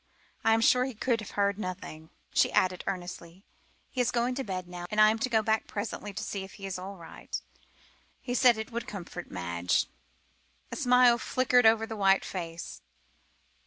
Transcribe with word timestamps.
I 0.43 0.55
am 0.55 0.61
sure 0.61 0.85
he 0.85 0.95
could 0.95 1.19
have 1.21 1.37
heard 1.37 1.59
nothing," 1.59 2.09
she 2.33 2.51
added 2.53 2.83
earnestly; 2.87 3.45
"he 3.91 4.01
is 4.01 4.09
going 4.09 4.33
to 4.33 4.43
bed 4.43 4.67
now, 4.67 4.87
and 4.89 4.99
I 4.99 5.11
am 5.11 5.19
to 5.19 5.29
go 5.29 5.43
back 5.43 5.67
presently 5.67 6.11
to 6.11 6.23
see 6.23 6.41
that 6.41 6.53
he 6.53 6.65
is 6.65 6.79
all 6.79 6.95
right. 6.97 7.39
He 8.19 8.33
said 8.33 8.57
it 8.57 8.71
would 8.71 8.87
comfort 8.87 9.29
Madge." 9.29 9.85
A 10.71 10.75
smile 10.75 11.19
flickered 11.19 11.67
over 11.67 11.85
the 11.85 11.95
white 11.95 12.25
face. 12.25 12.81